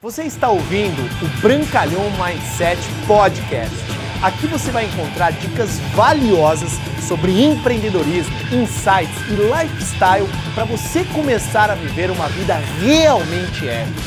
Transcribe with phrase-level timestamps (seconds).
[0.00, 3.74] Você está ouvindo o Brancalhão Mindset Podcast.
[4.22, 11.74] Aqui você vai encontrar dicas valiosas sobre empreendedorismo, insights e lifestyle para você começar a
[11.74, 14.00] viver uma vida realmente épica.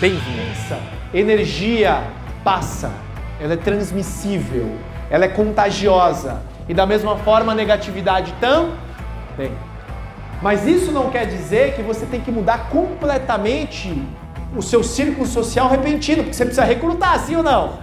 [0.00, 0.78] Bem-vindos!
[1.12, 2.04] Energia
[2.44, 2.92] passa,
[3.40, 4.78] ela é transmissível,
[5.10, 9.50] ela é contagiosa e da mesma forma a negatividade também.
[10.40, 14.00] Mas isso não quer dizer que você tem que mudar completamente
[14.56, 17.80] o seu círculo social repentino, porque você precisa recrutar, sim ou não?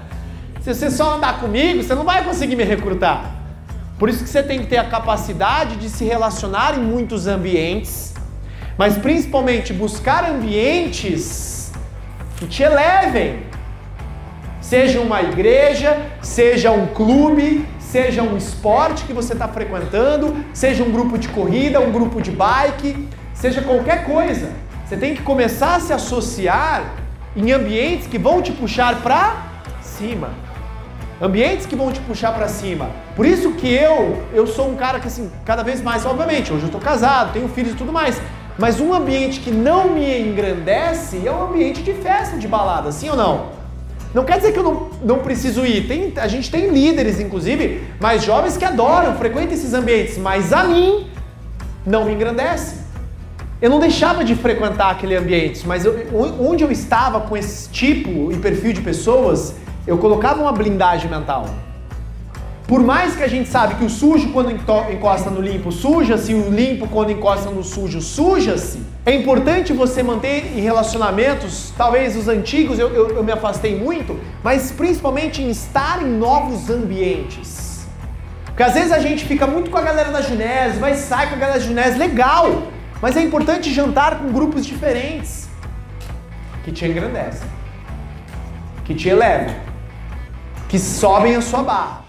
[0.61, 3.35] Se você só andar comigo, você não vai conseguir me recrutar.
[3.97, 8.13] Por isso que você tem que ter a capacidade de se relacionar em muitos ambientes,
[8.77, 11.71] mas principalmente buscar ambientes
[12.37, 13.43] que te elevem.
[14.61, 20.91] Seja uma igreja, seja um clube, seja um esporte que você está frequentando, seja um
[20.91, 24.51] grupo de corrida, um grupo de bike, seja qualquer coisa.
[24.89, 26.95] Você tem que começar a se associar
[27.35, 29.35] em ambientes que vão te puxar para
[29.83, 30.31] cima.
[31.21, 32.89] Ambientes que vão te puxar para cima.
[33.15, 36.63] Por isso que eu, eu sou um cara que assim, cada vez mais, obviamente, hoje
[36.63, 38.19] eu estou casado, tenho filhos e tudo mais,
[38.57, 43.11] mas um ambiente que não me engrandece é um ambiente de festa, de balada, sim
[43.11, 43.49] ou não?
[44.11, 45.87] Não quer dizer que eu não, não preciso ir.
[45.87, 50.63] Tem, a gente tem líderes, inclusive, mais jovens que adoram, frequentam esses ambientes, mas a
[50.63, 51.05] mim
[51.85, 52.88] não me engrandece.
[53.61, 55.93] Eu não deixava de frequentar aquele ambiente, mas eu,
[56.39, 59.53] onde eu estava com esse tipo e perfil de pessoas,
[59.85, 61.45] eu colocava uma blindagem mental.
[62.65, 66.49] Por mais que a gente sabe que o sujo quando encosta no limpo suja-se, o
[66.49, 72.79] limpo quando encosta no sujo suja-se, é importante você manter em relacionamentos, talvez os antigos
[72.79, 77.87] eu, eu, eu me afastei muito, mas principalmente em estar em novos ambientes.
[78.45, 81.35] Porque às vezes a gente fica muito com a galera da Junés, vai sair com
[81.35, 82.78] a galera da Junés, legal!
[83.01, 85.49] Mas é importante jantar com grupos diferentes
[86.63, 87.47] que te engrandecem,
[88.83, 89.55] que te elevam,
[90.67, 92.08] que sobem a sua barra.